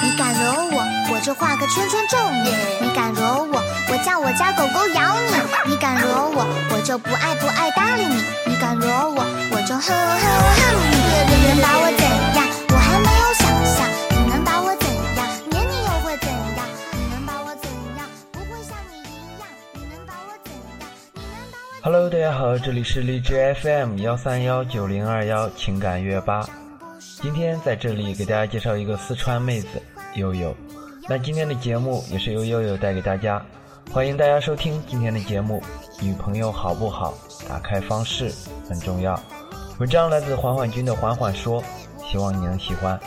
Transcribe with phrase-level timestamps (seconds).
[0.00, 0.78] 你敢惹我，
[1.12, 3.60] 我就画个圈圈咒你；你敢惹我，
[3.90, 5.34] 我叫我家狗狗咬你；
[5.66, 10.22] 你敢惹我，我就不爱不爱搭理你；你敢惹我，我就恨恨
[10.54, 10.94] 恨你。
[11.26, 12.06] 你能把我怎
[12.38, 12.46] 样？
[12.70, 13.90] 我还没有想象。
[14.14, 14.86] 你能把我怎
[15.18, 15.26] 样？
[15.50, 16.62] 黏你又会怎样？
[16.94, 17.66] 你能把我怎
[17.98, 18.06] 样？
[18.30, 19.50] 不会像你一样。
[19.74, 20.86] 你能把我怎样？
[21.14, 21.82] 你能把我。
[21.82, 26.48] Hello，大家好，这里是荔枝 FM 幺三幺九零二幺情感乐吧。
[27.00, 29.68] 今天在这里给大家介绍一个四川妹子
[30.14, 30.54] 悠悠。
[31.08, 33.44] 那今天的节目也是由悠悠带给大家，
[33.92, 35.62] 欢迎大家收听今天的节目。
[36.00, 37.14] 女朋友好不好？
[37.48, 38.32] 打开方式
[38.68, 39.18] 很重要。
[39.78, 41.62] 文章来自缓缓君的缓缓说，
[42.04, 42.98] 希望你能喜欢。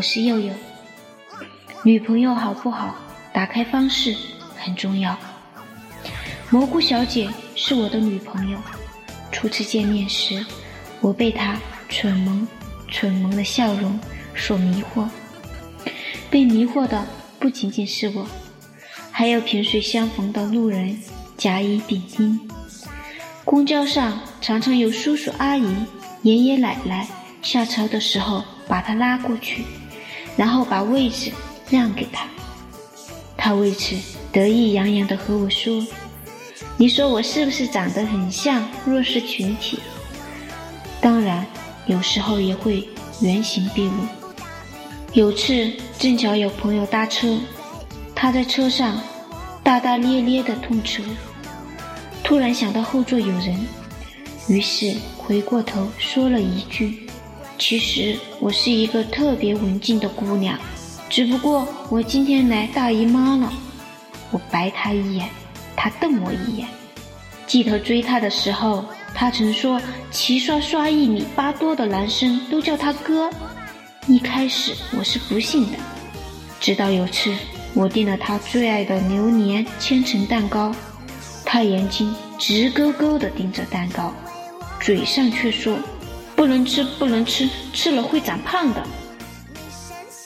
[0.00, 0.50] 我是佑佑。
[1.82, 2.94] 女朋友好不好？
[3.34, 4.16] 打开方式
[4.56, 5.14] 很重要。
[6.48, 8.58] 蘑菇小姐是我的女朋友。
[9.30, 10.42] 初次见面时，
[11.02, 11.54] 我被她
[11.90, 12.48] 蠢萌、
[12.88, 14.00] 蠢萌的笑容
[14.34, 15.06] 所迷惑。
[16.30, 17.06] 被迷惑的
[17.38, 18.26] 不仅仅是我，
[19.10, 20.98] 还有萍水相逢的路人
[21.36, 22.40] 甲乙丙丁。
[23.44, 25.70] 公交上常常有叔叔阿姨、
[26.22, 27.06] 爷爷奶奶
[27.42, 29.62] 下车的时候把她拉过去，
[30.36, 31.32] 然后把位置
[31.68, 32.26] 让给他，
[33.36, 33.96] 他为此
[34.32, 35.84] 得意洋洋地和我说
[36.76, 39.78] ：“你说我是不是长得很像弱势群体？”
[41.00, 41.46] 当然，
[41.86, 42.88] 有时候也会
[43.20, 43.92] 原形毕露。
[45.12, 47.38] 有次正巧有朋友搭车，
[48.14, 49.00] 他在车上
[49.62, 51.02] 大大咧咧地痛哭，
[52.22, 53.58] 突然想到后座有人，
[54.48, 57.08] 于是回过头说了一句
[57.60, 60.58] ：“其实我是一个特别文静的姑娘，
[61.10, 63.52] 只不过我今天来大姨妈了。”
[64.32, 65.28] 我白他一眼，
[65.76, 66.66] 他瞪我一眼。
[67.46, 69.78] 记得追他的时候，他曾说
[70.10, 73.30] 齐刷刷一米八多的男生都叫他哥。
[74.06, 75.76] 一开始我是不信的，
[76.60, 77.30] 直到有次
[77.74, 80.74] 我订了他最爱的榴莲千层蛋糕，
[81.44, 84.14] 他眼睛直勾勾地盯着蛋糕，
[84.80, 85.78] 嘴上却说
[86.40, 88.82] ：“不能吃，不能吃，吃了会长胖的。”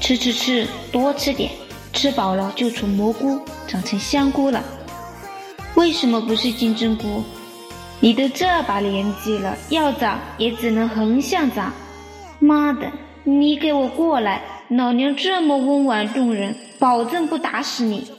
[0.00, 1.50] 吃吃吃，多吃点，
[1.92, 4.64] 吃饱了就从蘑菇长成香菇了。
[5.74, 7.22] 为什么不是金针菇？
[8.00, 11.70] 你都这把年纪了，要长也只能横向长。
[12.38, 12.90] 妈的！
[13.24, 14.42] 你给我过来！
[14.70, 18.10] 老娘这么温婉动人，保证不打死你。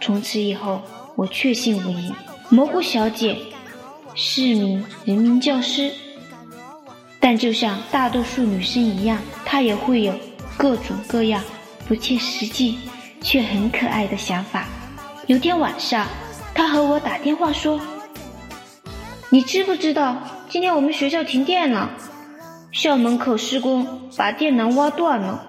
[0.00, 0.80] 从此以后，
[1.14, 2.10] 我确信无疑，
[2.48, 3.36] 蘑菇小姐
[4.14, 5.92] 是名人民教师。
[7.20, 10.14] 但就像大多数女生一样，她也会有
[10.56, 11.42] 各种各样
[11.88, 12.78] 不切实际
[13.20, 14.66] 却很可爱的想法。
[15.26, 16.06] 有天晚上，
[16.54, 17.80] 她和我打电话说
[19.30, 20.16] ：“你知不知道
[20.48, 21.90] 今天我们学校停电了？”
[22.72, 25.46] 校门口施工，把电缆挖断了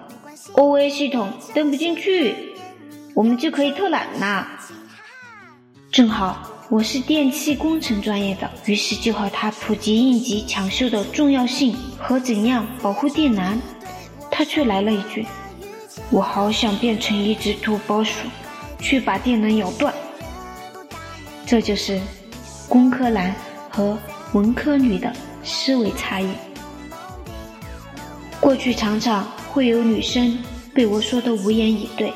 [0.54, 2.34] ，OA 系统登不进去，
[3.14, 4.58] 我们就可以偷懒啦。
[5.92, 13.56] 正好我是电气工程专业的，于是就和他普及应急抢修的重要性和怎样保护电缆。
[14.30, 15.26] 他却来了一句
[16.12, 18.28] ：“我好想变成一只土拨鼠，
[18.78, 19.94] 去把电缆咬断。”
[21.46, 21.98] 这就是
[22.68, 23.34] 工科男
[23.70, 23.96] 和
[24.34, 25.10] 文科女的
[25.42, 26.28] 思维差异。
[28.38, 30.38] 过去常常会有女生
[30.74, 32.12] 被我说的无言以对，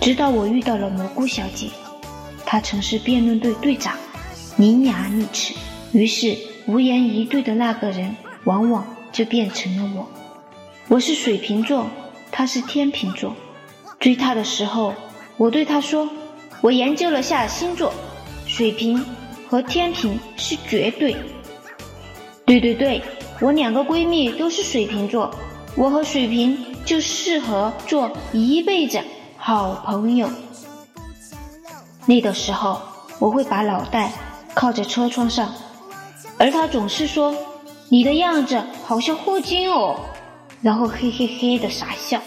[0.00, 1.68] 直到我遇到了蘑菇小姐，
[2.50, 3.94] 他曾是辩论队队长，
[4.56, 5.52] 伶牙俐齿，
[5.92, 6.34] 于是
[6.66, 10.08] 无言以对的那个人往往就变成了我。
[10.88, 11.86] 我是水瓶座，
[12.32, 13.36] 他是天秤座。
[14.00, 14.94] 追他的时候，
[15.36, 16.08] 我对他说
[16.62, 17.92] ：“我研究了下星座，
[18.46, 19.04] 水瓶
[19.46, 21.14] 和天平是绝对。”
[22.46, 23.02] 对对对。
[23.42, 25.30] 我两个闺蜜都是水瓶座，
[25.76, 26.56] 我和水瓶
[26.86, 28.98] 就适合做一辈子
[29.36, 30.30] 好朋友。
[32.08, 32.80] 累的时候，
[33.18, 34.10] 我会把脑袋
[34.54, 35.52] 靠在车窗上，
[36.38, 37.34] 而他总是说
[37.90, 39.94] ：“你的样子好像霍金哦。”
[40.62, 42.18] 然后嘿嘿嘿的傻笑。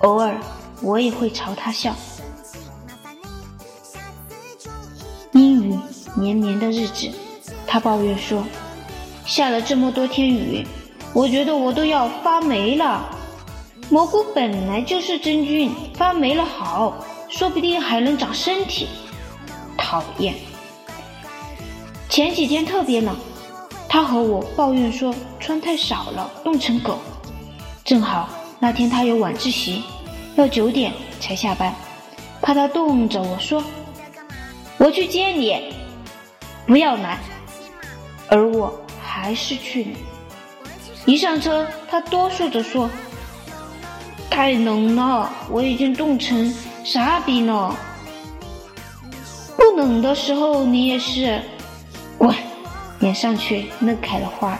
[0.00, 0.36] 偶尔
[0.82, 1.94] 我也会朝他笑。
[5.30, 5.78] 阴雨
[6.16, 7.08] 绵绵的日子，
[7.66, 8.44] 他抱怨说。
[9.24, 10.66] 下了这么多天雨，
[11.14, 13.08] 我觉得我都要发霉了。
[13.88, 16.96] 蘑菇本来就是真菌，发霉了好，
[17.32, 18.86] 说不定还能长身体。
[19.76, 20.34] 讨厌！
[22.08, 23.16] 前几天特别冷，
[23.88, 26.98] 他和我抱怨说穿太少了，冻成狗。
[27.84, 29.82] 正好那天他有晚自习，
[30.36, 31.74] 要九点才下班，
[32.42, 33.64] 怕他冻着，我说
[34.76, 35.74] 我去接你，
[36.66, 37.18] 不要来。
[38.28, 39.90] 而我还是去了。
[41.06, 42.90] 一上车，他哆嗦着说。
[44.30, 47.74] 太冷了，我已经冻成傻逼呢。
[49.56, 51.40] 不冷的时候你也是，
[52.18, 52.34] 滚，
[53.00, 54.58] 脸上却乐开了花。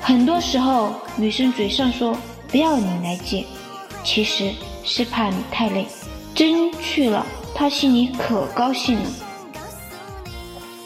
[0.00, 2.16] 很多时候，女生嘴上说
[2.48, 3.44] 不要你来接，
[4.04, 4.52] 其实
[4.84, 5.86] 是怕你太累。
[6.34, 7.24] 真去了，
[7.54, 9.10] 她心里可高兴了。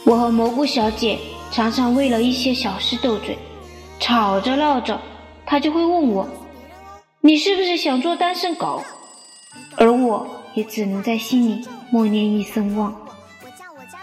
[0.05, 1.19] 我和蘑菇小姐
[1.50, 3.37] 常常为了一些小事斗嘴，
[3.99, 5.00] 吵着闹着，
[5.44, 6.29] 她就会问我。
[7.21, 8.82] 你是不是想做单身狗？
[9.77, 12.93] 而我也只能在心里默念一声“忘”。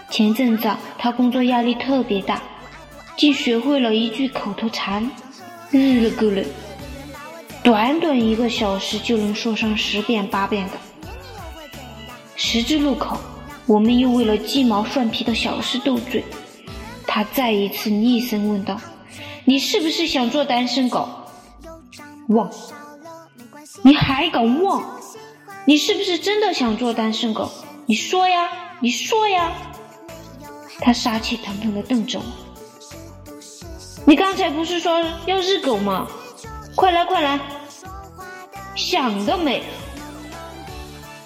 [0.08, 2.40] 前阵子他工作压力特别大，
[3.16, 5.10] 竟学会了一句口头禅
[5.70, 6.46] ：“日了个嘞！”
[7.64, 10.72] 短短一个小时就能说上十遍八遍的。
[12.36, 13.18] 十字路口，
[13.66, 16.24] 我们又为了鸡毛蒜皮的小事斗嘴，
[17.06, 18.80] 他再一次厉声问道
[19.44, 21.08] ：“你是不是想做单身狗？”
[22.28, 22.50] 忘。
[23.82, 24.82] 你还敢忘？
[25.66, 27.50] 你是不是真的想做单身狗？
[27.86, 28.48] 你说呀，
[28.80, 29.50] 你说呀！
[30.80, 32.24] 他杀气腾腾的瞪着我。
[34.06, 36.06] 你刚才不是说要日狗吗？
[36.74, 37.40] 快来快来！
[38.74, 39.62] 想得美！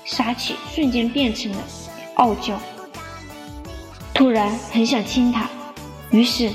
[0.05, 1.59] 杀气瞬间变成了
[2.15, 2.61] 傲娇。
[4.15, 5.49] 突然很想亲他，
[6.11, 6.49] 于是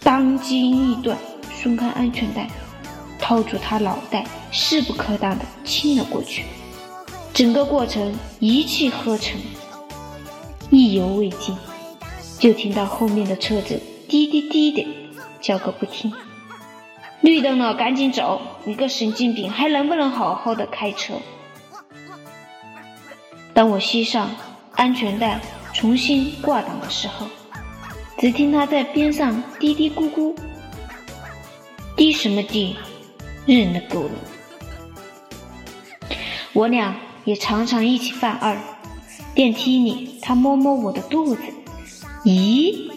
[0.00, 1.16] 当机立断，
[1.54, 2.48] 松开安全带。
[3.20, 6.44] 掏出他脑袋，势不可挡的亲了过去，
[7.34, 9.40] 整个过程一气呵成，
[10.70, 11.56] 意犹未尽，
[12.38, 14.86] 就听到后面的车子滴滴滴的
[15.40, 16.12] 叫个不停。
[17.22, 18.40] 绿灯了，赶紧走！
[18.64, 21.14] 你个神经病，还能不能好好的开车？
[23.54, 24.30] 当我系上
[24.72, 25.40] 安全带，
[25.72, 27.26] 重新挂档的时候，
[28.18, 30.36] 只听他在边上嘀嘀咕咕，
[31.96, 32.76] 滴什么滴？
[33.46, 34.10] 忍了狗了，
[36.52, 36.94] 我俩
[37.24, 38.56] 也常常一起犯二。
[39.34, 41.40] 电梯里，他摸摸我的肚子，
[42.24, 42.90] 咦，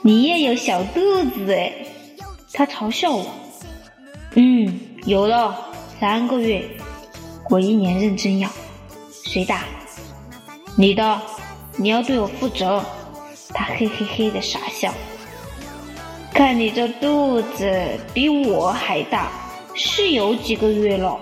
[0.00, 1.00] 你也有小肚
[1.30, 1.72] 子哎？
[2.52, 3.26] 他嘲笑我，
[4.34, 5.56] 嗯，有了
[6.00, 6.68] 三个月，
[7.48, 8.50] 我一脸认真要。
[9.24, 9.64] 谁大？
[10.76, 11.20] 你的，
[11.76, 12.84] 你要对我负责。
[13.54, 14.92] 他嘿嘿嘿的傻笑，
[16.32, 19.30] 看你这肚子比我还大。
[19.74, 21.18] 是有几个月了，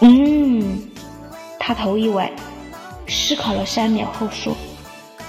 [0.00, 0.90] 嗯，
[1.58, 2.30] 他头一歪，
[3.06, 4.56] 思考了三秒后说：“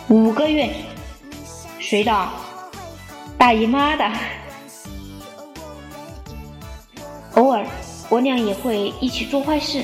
[0.08, 0.74] 五个月，
[1.80, 2.30] 谁的？
[3.38, 4.10] 大姨妈的。
[7.36, 7.66] 偶尔，
[8.10, 9.84] 我俩也会一起做坏事。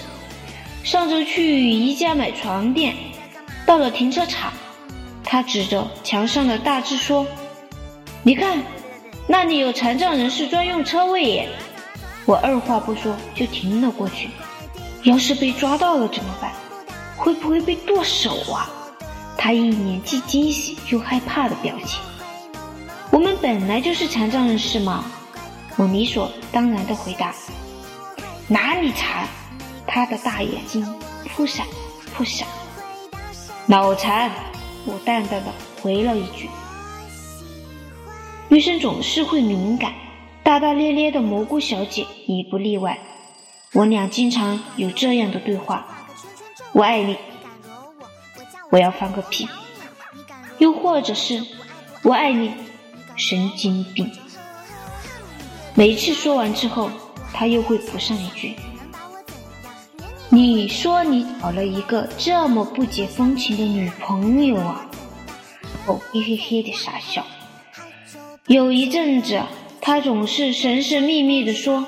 [0.83, 2.95] 上周去宜家买床垫，
[3.65, 4.53] 到了停车场，
[5.23, 7.25] 他指着墙上的大字说
[8.23, 8.57] ：‘你看。’”
[9.29, 11.49] 那里有残障人士专用车位耶！
[12.25, 14.29] 我二话不说就停了过去。
[15.07, 16.51] 要是被抓到了怎么办？
[17.15, 18.69] 会不会被剁手啊？
[19.37, 22.01] 他一脸既惊喜又害怕的表情。
[23.09, 25.05] 我们本来就是残障人士嘛！
[25.77, 27.33] 我理所当然的回答。
[28.49, 29.25] 哪里残？
[29.87, 30.85] 他的大眼睛
[31.29, 31.65] 扑闪
[32.13, 32.45] 扑闪。
[33.65, 34.29] 脑残！
[34.83, 36.49] 我淡淡的回了一句。
[38.49, 39.93] 女生总是会敏感，
[40.43, 42.99] 大大咧咧的蘑菇小姐也不例外。
[43.77, 45.85] 我俩经常有这样的对话
[46.73, 47.15] ：“我爱你，
[48.71, 49.47] 我要放个屁。”
[50.57, 51.43] 又或者是
[52.01, 52.51] “我爱你，
[53.15, 54.11] 神经病。”
[55.75, 56.89] 每次说完之后，
[57.31, 58.55] 他又会补上一句
[60.29, 64.89] ：“你说你找了一个这么不解风情的女朋友啊？”
[65.85, 67.23] 我嘿嘿嘿的傻笑。
[68.47, 69.39] 有一阵子，
[69.79, 71.85] 他总是神神秘秘地说：“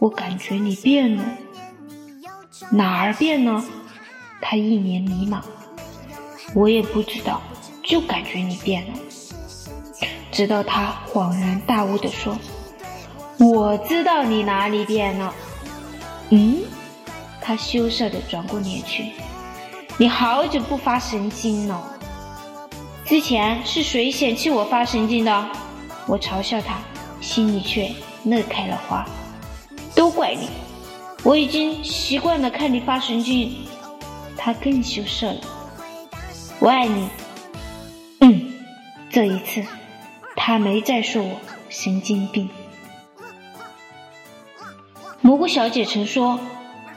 [0.00, 1.24] 我感觉你变了，
[2.70, 3.62] 哪儿变了？”
[4.40, 5.40] 他一脸迷茫。
[6.54, 7.40] 我也不知道，
[7.84, 8.94] 就感觉你变了。
[10.32, 12.36] 直到他恍然大悟地说
[13.38, 15.34] ：“我知道你哪里变了。”
[16.30, 16.64] 嗯？
[17.42, 19.12] 他羞涩地转过脸去
[19.98, 21.98] ：“你好久不发神经了。”
[23.04, 25.48] 之前是谁嫌弃我发神经的？
[26.06, 26.78] 我嘲笑他，
[27.20, 27.92] 心里却
[28.24, 29.06] 乐开了花。
[30.00, 30.48] 都怪你，
[31.24, 33.54] 我已经习惯了看你发神经。
[34.34, 35.40] 他更羞涩了。
[36.58, 37.06] 我爱你。
[38.20, 38.50] 嗯，
[39.10, 39.62] 这一次
[40.34, 41.36] 他没再说我
[41.68, 42.48] 神经病。
[45.20, 46.40] 蘑菇小姐曾说，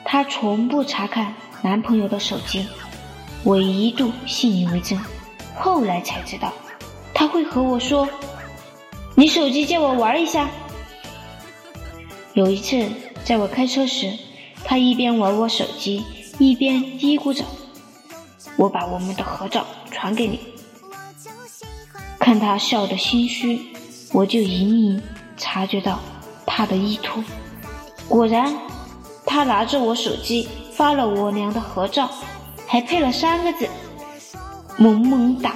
[0.05, 2.65] 她从不查看男朋友的手机，
[3.43, 4.97] 我一度信以为真。
[5.57, 6.53] 后来才知道，
[7.13, 8.07] 她会和我说
[9.13, 10.47] ：“你手机借我玩一下。”
[12.33, 12.89] 有一次，
[13.23, 14.11] 在我开车时，
[14.63, 16.03] 他一边玩我手机，
[16.39, 17.43] 一边嘀咕着
[18.57, 20.39] ：“我把我们的合照传给你。”
[22.17, 23.61] 看他笑得心虚，
[24.11, 25.01] 我就隐隐
[25.37, 25.99] 察觉到
[26.43, 27.23] 他的意图。
[28.09, 28.51] 果然，
[29.27, 32.09] 他拿着我手机发了我俩的合照，
[32.65, 33.69] 还配了三个字
[34.77, 35.53] “萌萌哒”。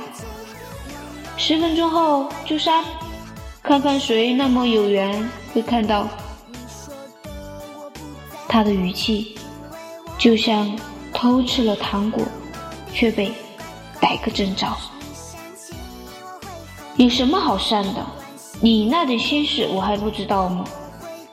[1.37, 2.85] 十分钟后就删，
[3.63, 6.07] 看看谁那么有缘会看到。
[8.47, 9.35] 他的语气
[10.17, 10.77] 就像
[11.13, 12.23] 偷吃了糖果，
[12.93, 13.31] 却被
[13.99, 14.67] 逮个正着。
[16.95, 18.05] 有什么好删的？
[18.59, 20.65] 你那点心事我还不知道吗？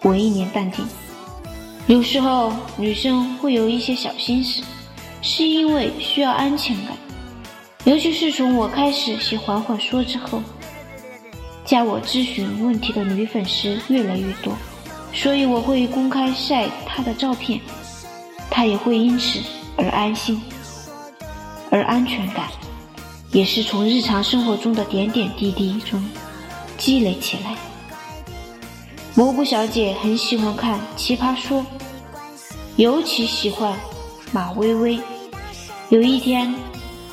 [0.03, 0.85] 我一脸淡定。
[1.87, 4.63] 有时候女生会有一些小心思，
[5.23, 6.97] 是因为需要安全感。
[7.85, 10.43] 尤其是从我开始写缓缓说之后，
[11.65, 14.55] 加我咨询问题的女粉丝越来越多，
[15.15, 17.61] 所以我会公开晒她的照片，
[18.51, 19.41] 她也会因此
[19.77, 20.43] 而安心。
[21.71, 22.49] 而安全感，
[23.33, 26.05] 也是从日常生活中的点点滴滴中
[26.77, 27.57] 积累起来。
[29.15, 31.61] 蘑菇小姐很喜欢看《奇葩说》，
[32.77, 33.73] 尤其喜欢
[34.33, 35.01] 马薇薇。
[35.89, 36.55] 有一天，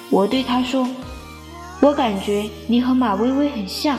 [0.10, 0.88] 我对她说
[1.82, 3.98] ：“我感觉你和马薇薇很像，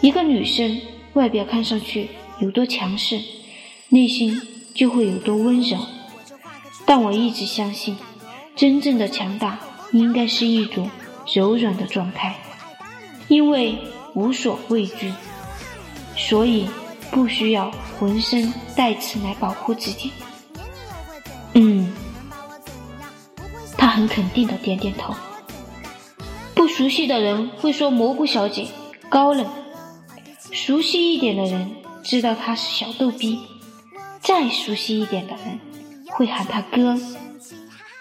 [0.00, 0.80] 一个女生
[1.14, 2.10] 外表看上去
[2.40, 3.20] 有多强势，
[3.88, 4.40] 内心
[4.74, 5.78] 就会有多温柔。
[6.84, 7.96] 但我一直相信，
[8.54, 9.58] 真正的强大
[9.92, 10.90] 应该是一种
[11.32, 12.36] 柔软的状态，
[13.28, 13.78] 因为
[14.14, 15.12] 无所畏惧，
[16.16, 16.68] 所以。”
[17.10, 20.10] 不需要浑身带刺来保护自己。
[21.52, 21.94] 嗯，
[23.78, 25.14] 他很肯定的点点头。
[26.56, 28.66] 不熟悉的人会说蘑菇小姐
[29.08, 29.46] 高冷，
[30.50, 31.70] 熟悉一点的人
[32.04, 33.40] 知道他是小逗逼，
[34.20, 35.58] 再熟悉一点的人
[36.08, 36.94] 会喊他哥，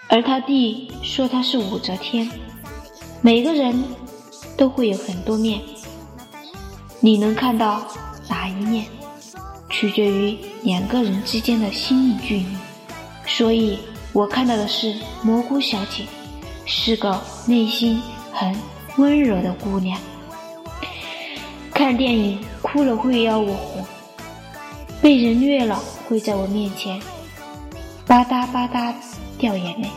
[0.10, 2.29] 而他弟说他是武则天。
[3.22, 3.81] 每个人
[4.57, 5.62] 都会有很多面，
[7.00, 7.81] 你能看到
[8.27, 8.86] 哪一面？
[9.69, 12.45] 取决于两个人之间的心理距离，
[13.25, 13.79] 所以
[14.12, 14.93] 我看到的是
[15.24, 16.05] 蘑菇小姐，
[16.65, 18.01] 是个内心
[18.33, 18.53] 很
[18.98, 19.98] 温柔的姑娘。
[21.74, 23.83] 看电影哭了会要我哄，
[25.03, 25.75] 被人虐了
[26.07, 26.98] 会在我面前
[28.07, 28.93] 吧嗒吧嗒
[29.38, 29.89] 掉眼泪，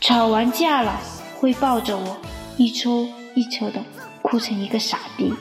[0.00, 1.00] 吵完架了
[1.40, 2.16] 会抱着我
[2.56, 3.82] 一抽一抽的
[4.22, 5.34] 哭成一个傻逼，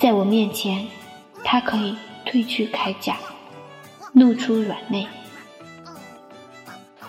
[0.00, 0.84] 在我面前。
[1.44, 3.16] 他可以褪去铠甲，
[4.12, 5.06] 露出软肋，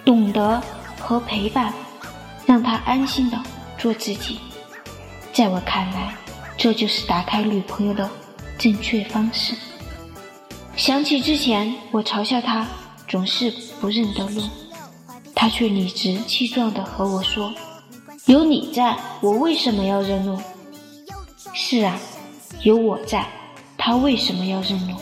[0.06, 0.62] 懂得
[1.00, 1.74] 和陪伴，
[2.46, 3.38] 让他安心的
[3.78, 4.40] 做自己。
[5.34, 6.14] 在我看来，
[6.56, 8.08] 这就是打开女朋友的
[8.58, 9.56] 正确方式。
[10.80, 12.66] 想起之前我嘲笑他
[13.06, 14.42] 总是不认得路，
[15.36, 17.54] 他却理直气壮的和我说
[18.28, 20.40] ：“有你在，我为什么要认路？”
[21.54, 22.00] 是啊，
[22.64, 23.28] 有我在。
[23.78, 24.96] 他为什么要认路？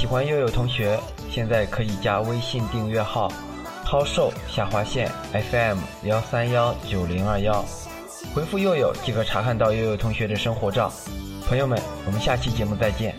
[0.00, 0.98] 喜欢悠悠同学，
[1.30, 3.30] 现在可以加微信订阅号
[3.84, 7.62] “涛瘦下划线 FM 幺三幺九零二幺”，
[8.34, 10.90] 回复“悠悠”即可查看到悠悠同学的生活照。
[11.46, 13.14] 朋友们，我们下期节目再见。